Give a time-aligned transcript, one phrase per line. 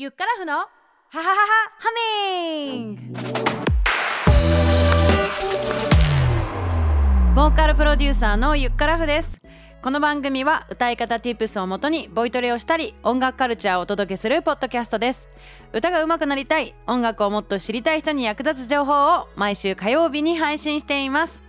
[0.00, 0.66] ゆっからふのはは
[1.18, 1.36] はは
[1.78, 1.90] ハ
[2.64, 3.02] ミング
[7.34, 9.36] ボーカルプロデューサーのゆっからふです。
[9.82, 15.28] この番組は歌い方 Tips をもとにボイトレをしたり音楽カルチャーをお届けするポッドキャストです。
[15.74, 21.42] 歌が上手くなりたい音楽をもっと知りたい人に役立つ情報を毎週火曜日に配信しています。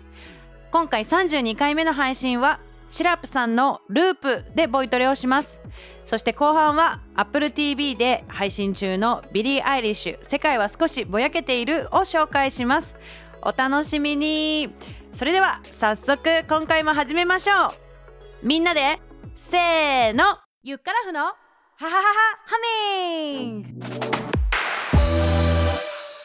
[0.72, 2.60] 今回32回目の配信は
[2.92, 5.62] シラップさんのループでボイトレをします。
[6.04, 12.98] そして後半は Apple TV で配信中のビリー・アイリッシュ世界は少しぼやけているを紹介します。
[13.42, 14.76] お楽しみに。
[15.14, 18.46] それでは早速今回も始めましょう。
[18.46, 19.00] みんなで
[19.36, 20.38] せーの。
[20.62, 21.34] ゆっからふのはは
[21.80, 22.04] はは
[22.46, 22.58] ハ
[23.34, 23.70] ミング。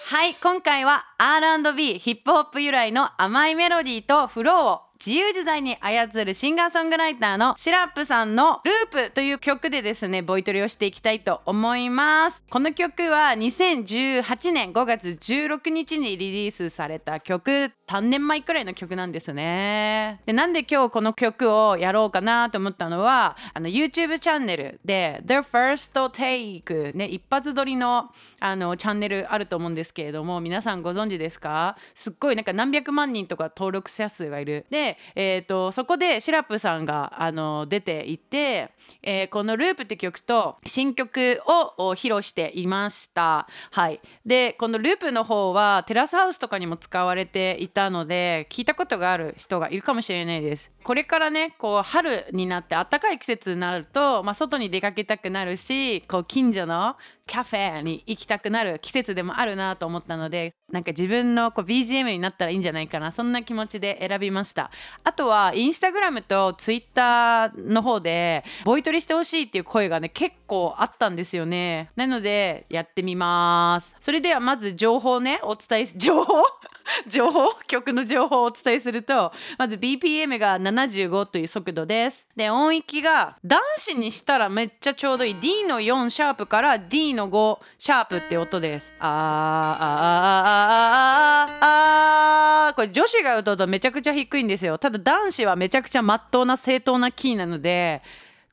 [0.09, 12.43] はい今回は R&B ヒップホップ由来の甘いメロディーとフローを自由自在に操るシンガーソングライターの SIRUP さんの「ループ」という曲でですねボイトレをしていきたいと思います。
[12.49, 20.21] この曲は2018年5月16日にリリースされた曲3年前くらいの曲なんですね。
[20.27, 31.77] でなんで今日この曲をやろうかなと思ったのはあの YouTube チャンネルで The First Take ね一発撮りのあのチャンネルあると思うんですけれども皆さんご存知ですか？
[31.95, 34.67] すっごいなんか何百万人とか登録者数がいる。
[34.71, 38.71] でえーと、そこでシラップさんがあの出ていて、
[39.03, 43.47] えー、この「ループ」って曲と新曲を披露していました。
[43.71, 50.73] はい、でこの「ループ」の方はテラスハウスとかにも使われていたので聞いたことがある人がいるかもしれないです。
[50.83, 56.97] これからねこう春になって暖かい季節になると、まあ、外に出かけたくなるしこう近所の
[57.27, 64.71] カフェに行きたくなる季節でもあるなと思ったのでなんか自分のこう BGM になったらいいんじゃないかなそんな気持ちで選びました。
[65.05, 71.91] あとはインスタグラムとツイッターの方でボイトレしてほしいっていう声がね結構あったんですよね。
[71.97, 73.97] なのでやってみます。
[74.01, 76.43] それではまず情報ねお伝え情報？
[77.07, 82.27] 情報曲の情報をお伝えするとまず BPM が75という速度です。
[82.37, 85.37] で音域が男子にしたらめっちゃちょうどいい。
[85.41, 88.95] D の4シャープから D の5シャープって音です。
[89.01, 94.79] あーあーあーあーあーこれ女子が歌うとめちゃくちゃ低いんですよ。
[94.79, 98.03] ただ男子はめちゃくちゃまっとうな正当なキーなので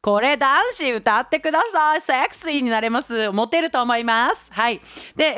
[0.03, 2.01] これ男子歌ってください。
[2.01, 3.31] セクシーになれます。
[3.31, 4.51] モテると思います。
[4.51, 4.81] はい。
[5.15, 5.37] で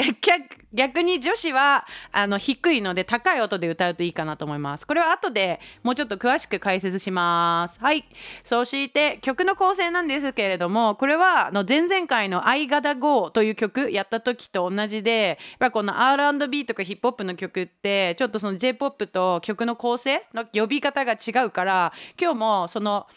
[0.73, 4.87] 逆に女子はあの低いので高い音で歌うといいかなと思います。
[4.87, 7.79] これは後でもうちょっと詳しく解説します。
[7.79, 8.05] はい。
[8.41, 23.05] そして曲の構成なんですけれどもこれはの前々回の「I Gotta Go」という曲やった時と同じでやっぱこの R&B とかヒップホップの曲ってちょっとその J−POP と曲の構成の呼び方が違うから今日もその「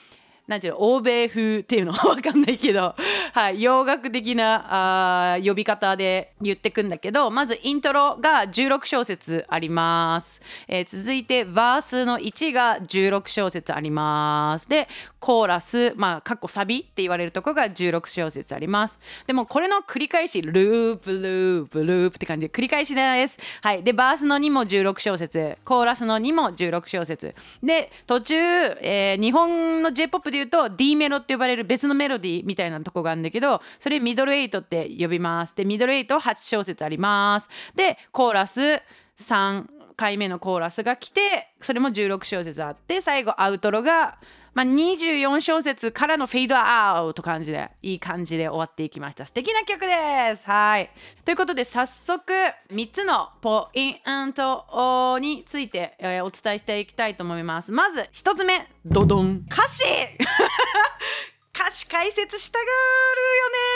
[0.48, 1.92] なんていうの欧米風っていうの？
[1.98, 2.94] は分かんないけど、
[3.34, 14.68] はい、洋楽的なあ呼び方で言ってくんだけどまずイントロが16小節あります、えー、続いてバースの1が16小節あります。
[14.68, 14.88] で
[15.20, 18.98] コーラスまあかっこサビって言われるとこが16小節あります。
[19.26, 23.38] でもこれの繰り返しループループループって感じで繰り返しです。
[23.60, 23.82] はい。
[23.82, 27.34] でバースの2も16小節コーラスの2も16小節。
[27.62, 35.54] で途中、えー、日本の J-POP で言うと D メロって呼ばれる別のメロディーみたいなとこがあるんだけどそれミドルエイトって呼びます。
[35.54, 37.48] でミドルエイト8小節あります。
[37.74, 38.60] でコーラス
[39.18, 39.64] 3
[39.96, 41.20] 回目のコーラスが来て
[41.60, 44.18] それも16小節あって最後アウトロが
[44.58, 49.24] まあ、24小節からのフェードアウト感じでいい感じで終わっていきました。
[49.24, 50.44] 素敵な曲です。
[50.46, 50.90] はい。
[51.24, 52.32] ということで早速
[52.68, 57.70] 3つのポイントについて、お伝えしていきたいと思います。
[57.70, 59.44] まず1つ目ドドン。
[59.48, 59.84] 歌詞。
[61.60, 62.70] 歌詞解説したがるよ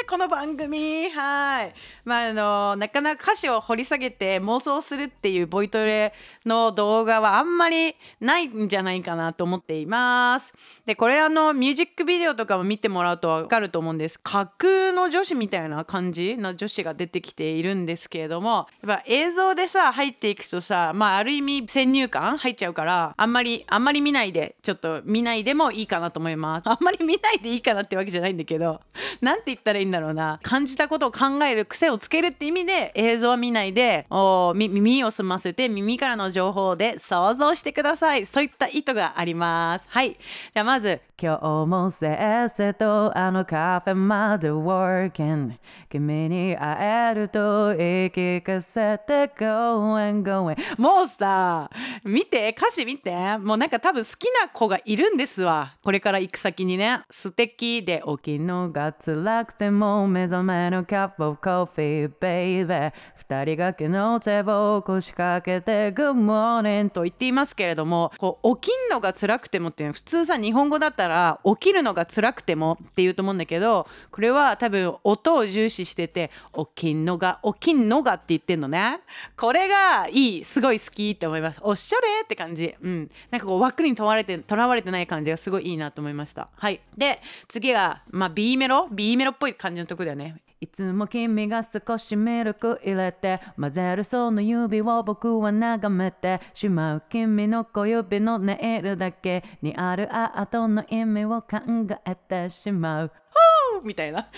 [0.03, 0.09] ね。
[0.09, 1.11] この番組。
[1.11, 1.75] はい。
[2.05, 6.13] まああのなかなか歌詞を掘り下げて妄想するっていうボイトレ
[6.47, 10.55] の動画はあんまりないんじゃないかなと思っています。
[10.87, 14.21] でこれあのミュージックビデオとかも見てもらうと分かると思うんです。
[14.21, 18.69] 架空の女子みたいな感じの女子が出てきているんですけれども。
[18.87, 26.69] やっぱ映像でさ入っていくとさまあある意味先入観入っちゃうからあんまりあんまり見ないでちょっと見ないでもいいかなと思います。
[26.69, 28.81] あんまり見ないでいいかかなってわけじゃないんだけど
[29.21, 30.39] 何て言ったらいいんだろうな。
[30.43, 38.27] 感じたことを考える癖をつけるって意味で映像は見ないでお耳を澄ませて耳からの情報で想像してください。
[38.27, 39.87] そういった意図があります。
[39.89, 40.11] はい。
[40.13, 45.53] じゃあまず今日もせっせとあのカフェまで working
[45.89, 51.71] 君に会えると言い聞かせて going going もうさ
[52.03, 53.13] 見て歌詞見て。
[53.39, 55.77] もうなんか多分好きな子がいるんですわ。
[55.85, 57.03] これから行く先にね。
[57.11, 79.01] 素敵で起きのが辛くても目覚めのキャップオブコーヒーベイベー二人掛けの手を腰掛けて Good morning と言っていますけれどもこう起きんのが辛くてもっていうの普通さ日本語だったらら起きるのが辛くてもっていうと思うんだけどこれは多分音を重視してて起きんのが起きんのがって言ってんのね。
[79.37, 81.61] これがいいすごい好きって思います。
[81.63, 82.75] おっしゃれって感じ。
[82.81, 83.11] うん。
[83.31, 86.49] なんかこう枠にとらわれてとらわれてない感じがすごいいいなと思いました。
[86.57, 86.81] はい。
[86.97, 90.37] で次がまあ B メロ？B メロっぽい感じのとこだよね。
[90.63, 101.59] いつも君が少しミルク入れて混ぜるその指を僕は眺めてしまう君の小指のネイルだけにあるアートの意味を考
[102.07, 103.13] えてしまう。
[103.83, 104.29] みたいな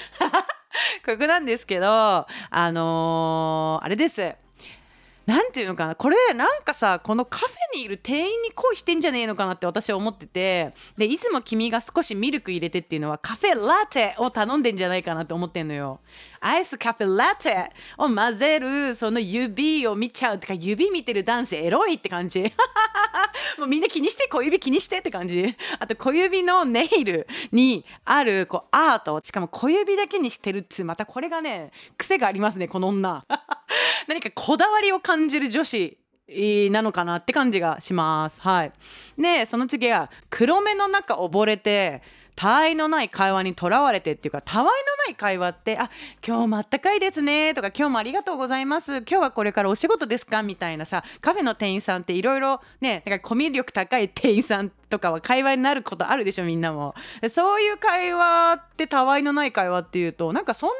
[1.04, 2.26] 曲なんですけどあ
[2.72, 4.34] のー、あれです
[5.26, 5.94] なんていうのかな。
[5.94, 10.72] これなんかさこのカフェにいる店員に恋してんじゃねえのかなって私は思ってて。
[10.98, 16.00] でいつも君が少しミルク入れてっていうのはカフェラテを頼んでんじゃないかなって思ってんのよ。
[16.44, 20.36] アイスカフェラテを混ぜるその指を見ちゃう。
[20.36, 22.52] ってか指見てる男子エロいって感じ。
[23.56, 25.56] もうみんな気にして小指気にしてって感じ。
[25.78, 29.20] あと小指のネイルにあるこうアート。
[29.24, 33.24] しかも小指だけにしてるっつうまたこれがね癖がありますねこの女。
[34.06, 35.96] 何かこだわりを感じる女子
[36.70, 38.40] なのかなって感じがします。
[38.42, 38.72] はい。
[39.16, 42.02] で、その次が黒目の中溺れて
[42.36, 44.70] 他愛のない会話にとらわれてっていうかたわいの
[45.06, 45.90] ない会話ってあ
[46.26, 48.98] 今日もあったかいですねとか今日もありがとうございます。
[48.98, 56.94] 今日はこれからお仕事ですかみたいなさカフェの店員さんっていろいろねなんかコミュ力高い店員さんとかは会話になることあるでしょみんなも。
[57.30, 60.78] そういう会話ってたわいのない会話っていうとなんかそんなに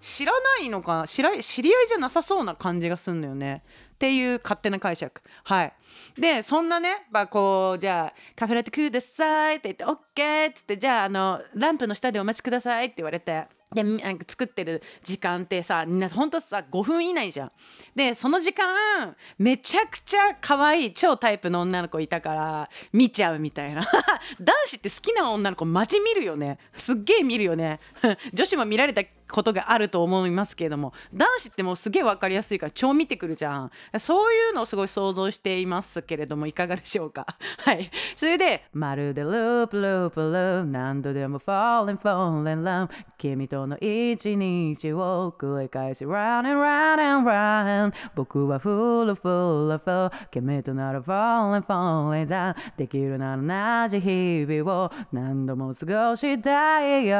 [0.00, 3.62] 知らないのか知ら知り合いじゃなさそうな感じがすんのよね。
[4.00, 5.20] っていう勝手な解釈。
[5.44, 5.72] はい。
[6.18, 13.44] でそんなね、まあ、こうじゃあカフェラテくださいって言って OK っつってじゃああのランプの下でお待ちくださいって言われて
[13.74, 17.52] でなんか作ってる時間ってさみんなほんとさ5分以内じゃん。
[17.94, 23.82] でその時間めちゃくちゃ可愛い超タイプの女の子いたから見ちゃうみたいな。
[24.40, 26.58] 男子って好きな女の子マジ見るよね。
[26.74, 27.78] すっげえ見るよね。
[28.32, 33.70] 女子も見られたことがあると思いますけれども男子ってもうすげえ分かりやすいから超見てくるじゃん。
[33.98, 37.26] そういうのをすごい想像していますけれどもいかがでしょうか？
[37.64, 37.90] はい。
[38.16, 42.88] それでまるでループループルー何度でも falling falling love
[43.18, 57.16] 君との一日を繰り返し run and run and run 僕は full full full 君となら falling falling down できるなら同じ日々を何度も過ごしたいよ、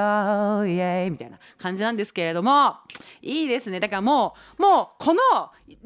[0.65, 2.77] yeah、みたいな感じなんですですけれども
[3.21, 3.79] いいですね。
[3.79, 5.21] だからもうもうこの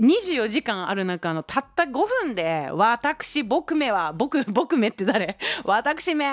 [0.01, 5.37] 24時間ある中のたった5分で私僕めは僕 僕めって誰？
[5.65, 6.25] 私め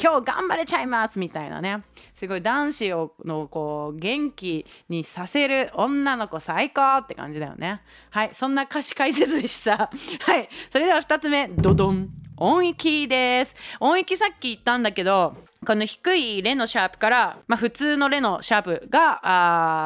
[0.00, 1.84] 今日頑張れちゃいますみたいなね。
[2.16, 7.80] すごい男子をのこう元気にさせる女の子最高って感じだよね。
[8.10, 9.90] はいそんな歌詞解説でした。
[10.26, 12.08] はいそれでは2つ目ドドン。
[12.40, 13.56] 音域です。
[13.80, 15.36] 音域さっき言ったんだけど
[15.66, 19.20] この低いレのシャープから、まあ、普通のレのシャープが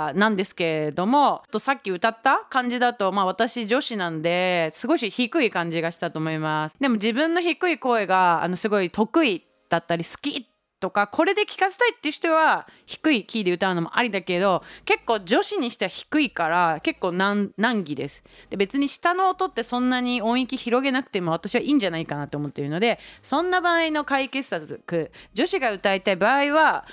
[0.08, 6.76] あなんですけれどもとさっき歌った感じだと、まあ、私女子なんですごい低い感じがしたと思います。
[6.78, 10.51] でも自分の低い声があのすごい得意だったり好き
[10.82, 17.52] とかこれで聞かせたいっていう人は低いキーで歌うのもありだけど結構女子にしては低いから結構難
[17.84, 26.84] 儀ですで別に下の音ってそんなに音域広げなくても私はいいんじゃないかなと思っているのでそんな場合の解決策女子が歌いたい場合は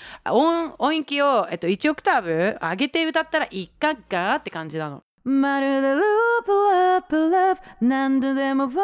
[0.77, 5.03] 音域を、えっと、1オクターブ上げて歌ったらいいかがって感じなの。
[5.23, 8.79] まるでループラップラブ何度でも fall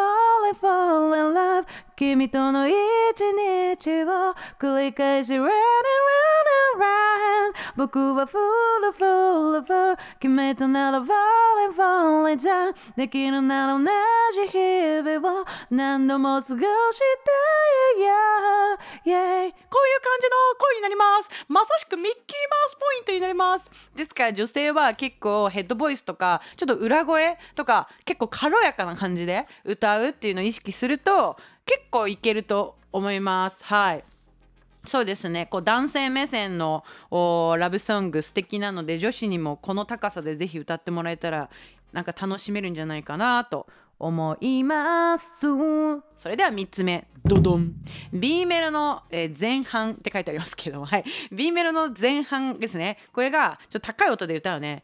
[0.47, 1.65] in fall in love
[1.95, 5.53] 君との一日を繰り返し run and run
[6.73, 8.37] and run 僕は full
[8.87, 11.13] of full of 君となら fall
[11.65, 12.75] and fall and down.
[12.97, 16.63] できるなら同じ日々を何度も過ごした
[17.97, 18.07] いよ、
[19.05, 21.29] yeah、こういう感じの声になります。
[21.47, 23.71] まさしくミッキーマウスポイントになります。
[23.95, 33.63] ですから女性は結構ヘッドボイスとかちょっと裏声とか結構軽やかな感じで歌うっていうのを意識すると結構いけると思います。
[33.63, 34.03] はい。
[34.85, 35.47] そうですね。
[35.47, 36.83] こう男性目線の
[37.57, 41.49] ラブソング素敵なので女子にもこの高さでぜひ歌ってもらえたら
[41.91, 43.67] なんか楽しめるんじゃないかなと
[43.97, 45.39] 思います。
[45.39, 47.07] それでは3つ目。
[47.23, 47.73] ドドン。
[48.13, 52.97] B メロの、えー、前半って書いてありますけども、はい、B メロの前半ですね。
[53.13, 54.83] これがちょっと高い音で歌うね。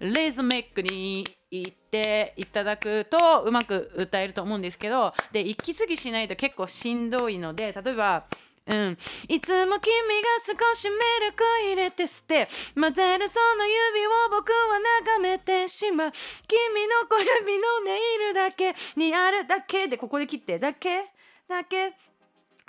[0.00, 8.24] ーズメックに行っていただくとうまく歌えると思うんですけどで息継ぎしないと結構しんどいので例えば
[8.68, 16.12] うん、いつも君が少しミルク入れて捨て混ぜるその指を僕は眺めてしまう
[16.46, 21.06] 君の小指のネイルだけにあるだけでここで切ってだけ
[21.48, 21.94] だけ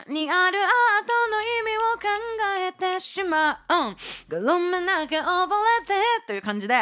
[0.07, 2.07] にあるアートの意味を考
[2.57, 4.37] えてしまう。
[4.37, 4.43] うん。
[4.45, 5.49] ごめんなきゃ溺
[5.81, 5.93] れて
[6.25, 6.75] という感じで。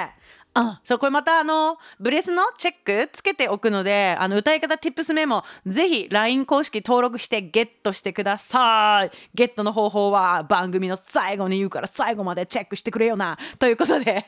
[0.57, 0.81] あ。
[0.83, 9.11] そうこれまたあのブレスのチェックつけておくのであの歌い方 Tips メモぜひ LINE 公式登録してゲットしてください。
[9.35, 13.37] ゲットの方法は番組の最後に言うから最後までチェックしてくれよな。
[13.59, 14.25] ということで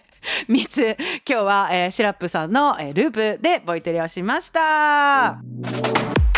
[0.47, 6.28] 3つ今日は、えー、シラップさんの、えー、ループでボイトレをしました。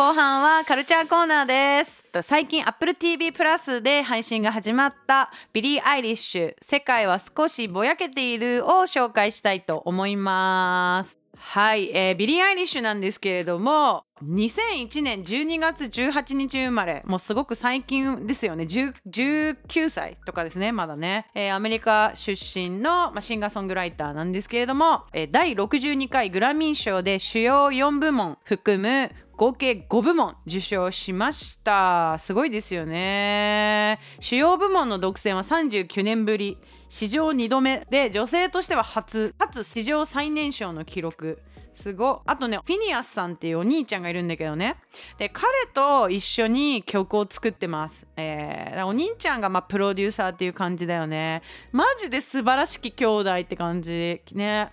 [0.00, 2.02] 後半はカルチャーコーナーです。
[2.22, 11.18] 最近 Apple TV プラスで配信が始まったビリー・アイリッシュ世界は少しぼやけているを紹介したいと思います。
[11.36, 17.02] はい、えー、ビリー・アイリッシュなんですけれども2001年12月18日生まれ。
[17.06, 18.64] もうすごく最近ですよね。
[18.64, 32.18] 19歳とかですねまだね、えー、アメリカ出身の、ま、シンガーソングライターなんですけれども、えー、第62回グラミー賞で主要4部門含む合計5部門受賞しました。
[32.18, 33.98] すごいですよね。
[34.20, 36.58] 主要部門の独占は39年ぶり。
[36.90, 41.40] 史上2度目で女性としては初かつ史上最年少の記録。
[41.82, 44.76] すごあとねフィニアスさんっていうお兄ちゃんがいるんだけどね。
[45.18, 48.06] で彼と一緒に曲を作ってます。
[48.16, 51.42] えー、お兄ちゃんがまあプロデューサーっていう感じだよね。
[51.72, 54.72] マジで素晴らしき兄弟って感じね。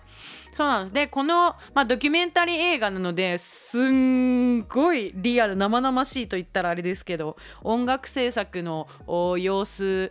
[0.58, 0.92] そうなんです。
[0.92, 8.88] でこの、まあ、ドキュメンタリー映画なのですんごいリアル生々しいと言ったらあれですけど音楽制作の
[9.38, 10.10] 様子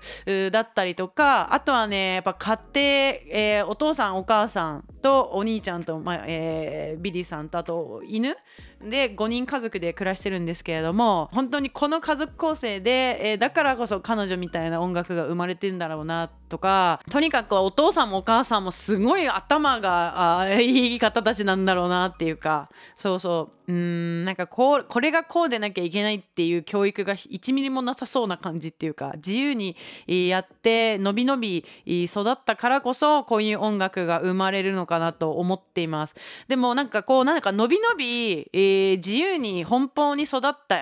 [0.52, 8.38] だったりとかあとはねやっぱ家庭、えー、お父さんお母さんとお兄ちゃんと、まあえー、ビリーさんとあと犬
[8.82, 23.72] で5人家族で暮らしてるんですけれども本当にこの家族構成で、えー、だからこそ彼女みたいな音楽が生まれてんだろうなとかとにかくお父さんもお母さんもすごい頭がいい方たちなんだろうなっていうかそうそう。
[23.72, 29.76] うんなんかこうこれがこうでなきゃいけないっていう教育が1ミリもなさそうな感じっていうか自由に
[30.08, 36.16] やってのびのび育ったからこそこういう音楽が生まれるのかなと思っています。
[36.48, 38.67] でもなんかこうなんかのびのび、えー、
[38.98, 40.78] 自由に奔放に育った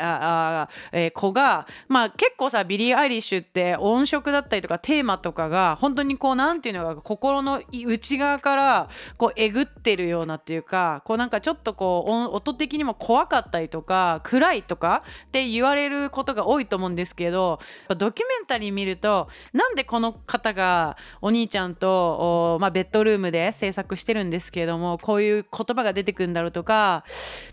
[0.64, 27.04] あ、えー、子が、まあ、結構さビリー・アイリッシュって音色だったりとかテーマとかが本当にこうなんていうのか心の内側からこうえぐってるようなっていうかこうなんかちょっとこう音的にも怖かったりとか暗いとかって言われることが多いと思うんですけどドキュメンタリー見るとなんでこの方がお兄ちゃんと、まあ、ベッドルームで制作してるんですけどもこういう言葉が出てくるんだろうとか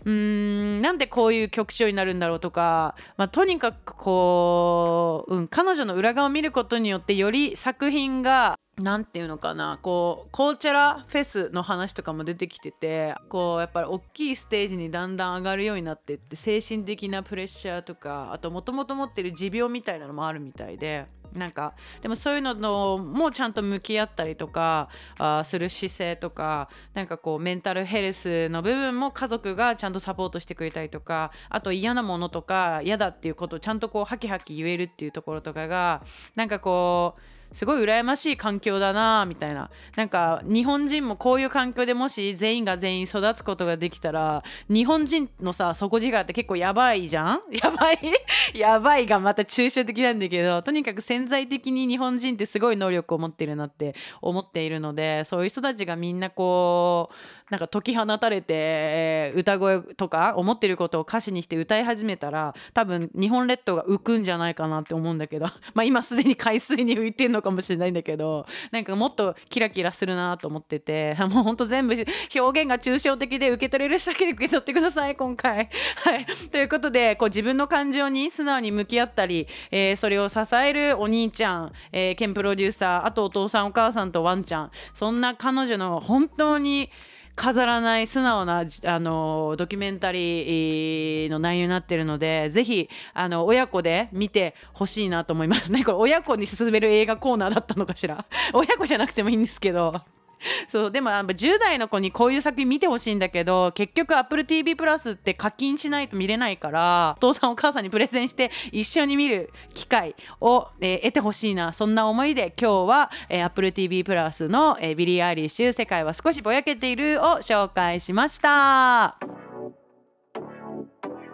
[0.05, 21.05] うーんなんでこういう曲調になるんだろうとか、まあ、とにかくこう、うん、彼女の裏側を見ることによってより作品が何て言うのかなこうコーチェラフェスの話とかも出てきててこうやっぱり大きいステージにだんだん上がるようになってって精神的なプレッシャーとかあともともと持ってる持病みたいなのもあるみたいで。
[21.35, 36.03] なんかでもそういうのもちゃんと向き合ったりとかあする姿勢とかなんかこうメンタルヘルスの部分も家族がちゃんとサポートしてくれたりとかあと嫌なものとか嫌だっていうことをちゃんとこうハキハキ言えるっていうところとかが
[36.35, 37.21] なんかこう
[37.53, 39.69] すごい羨ましい環境だなみたいな。
[39.95, 47.41] なんか日本人もこういう環境でもし全員が全員育つことができたら日本人のさ底力って結構やばいじゃん？
[47.51, 47.99] やばい？
[48.57, 57.15] やばいがまた抽象的なんだけどとにかく潜在的に日本人ってすごい能力を持ってるなって思っているのでそういう人たちがみんなこう
[57.49, 65.45] なんか解き放たれて、歌声とか思ってることを歌詞にして歌い始めたら多分日本列島が浮くんじゃないかなって思うんだけど。
[65.75, 75.69] まあ今すでに海水に浮いてるのかもしれないんだけどなんかもっとキラキラするなと思ってて もうほんと全部表現が抽象的で受け取れる人だけで受け取ってください今回。
[76.03, 86.89] はい、ということでこう自分の感情に素直に向き合ったり、えー、それを支えるお兄ちゃん、えー、ケンプロデューサーあとお父さんお母さんとワンちゃんそんな彼女の本当に
[87.35, 95.71] 飾らない素直なあのドキュメンタリーの内容になってるのでぜひあの親子で見てほしいなと思います。
[95.71, 98.25] ねこれ親子に勧める映画コーナーだったのかしら？
[98.53, 100.01] 親子じゃなくてもいいんですけど。
[100.67, 119.42] そうでもやっぱ10代の子にこういう作品見てほしいんだけど結局 AppleTV プラスって課金しないと見れないからお父さんお母さんにプレゼンして一緒に見る機会を、えー、得てほしいなそんな思いで今日は、えー、AppleTV プラスの、えー、ビリー・アイリッシュ「世界は少しぼやけている」を紹介しました。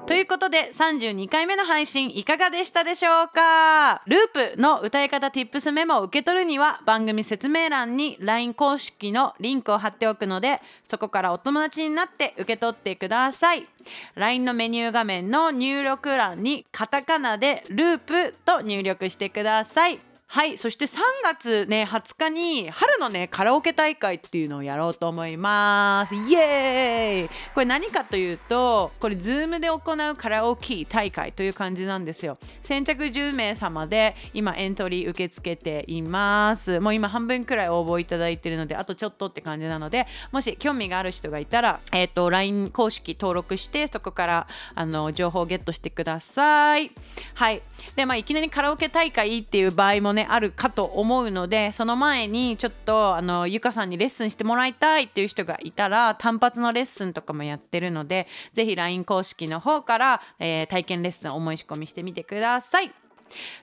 [0.10, 4.02] ということで32回目の配信いかがでしたでしょうか？
[4.08, 13.68] ループの歌い方 Tips メモを受け取るには番組説明欄に LINE 公式のリンクを貼っておくのでそこからお友達になって受け取ってください。
[14.16, 20.00] LINE のメニュー画面の入力欄にカタカナでループと入力してください。
[20.32, 26.14] はいそして3月ね20日に春のねカラオケ大会っていうのをやろうと思います。
[26.14, 27.30] イエーイ。
[27.56, 32.38] これ何かというとこれ Zoom で行うカラオケ大会という感じなんですよ。
[32.62, 36.80] 先着10名様で今エントリー受け付けています。
[36.80, 46.92] もう今半分くらい応募いただいてるのであとちょっとって感じなのでもし興味がある人がいたらえっ、ー、と LINE 公式登録してそこからあの情報をゲットしてください。
[47.34, 47.64] はい。
[47.96, 63.09] でまあいきなりカラオケ大会っていう場合もねねあるかと思うのでその前にちょっとあのゆかさんにレッスンしてもらいたいっていう人がいたら単発のレッスンとかもやってるので是非 LINE 公式の方から、えー、体験レッスンお申し込みしてみてください。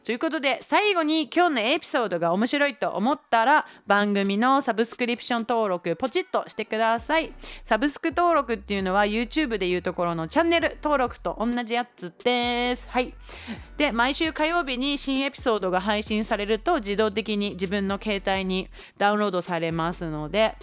[0.04, 7.32] ということで最後に今日のエピソードが面白いと思ったら番組のサブスクリプション登録ポチッとしてください。
[7.64, 12.88] サブスク登録っていうのは YouTube でいうところのチャンネル登録と同じやつです。
[12.88, 13.14] はい。
[13.76, 18.68] で毎週火曜日に新エピソードが配信されると自動的に自分の携帯に
[18.98, 20.56] ダウンロードされますので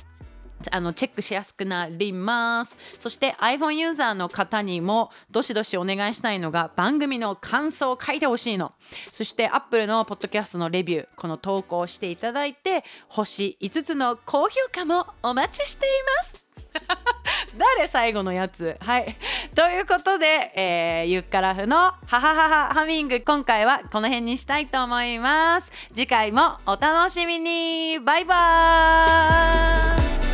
[0.72, 2.78] あのチェックしやすくなります。
[3.00, 8.72] そして iPhone ユーザーの方にもどしどしお願いしたいのが番組の感想を書いてほしいの。
[9.14, 16.46] そして Apple のポッドキャストのレビューこの投稿していただいて星5つの高評価もお待ちしています。
[17.58, 18.78] 誰最後のやつ？
[18.80, 19.16] はい。
[19.54, 25.72] ということで、えー、ゆっからふのハハハハハミング今回はこの辺にしたいと思います。
[25.90, 28.00] 次回もお楽しみに。
[28.00, 30.33] バイバーイ。